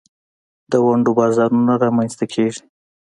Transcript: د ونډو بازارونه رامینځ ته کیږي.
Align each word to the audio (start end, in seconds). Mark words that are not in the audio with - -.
د 0.71 0.73
ونډو 0.85 1.11
بازارونه 1.19 1.73
رامینځ 1.83 2.13
ته 2.19 2.25
کیږي. 2.33 2.61